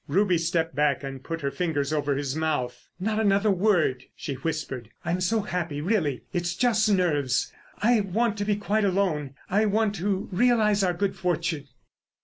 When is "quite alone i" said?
8.55-9.65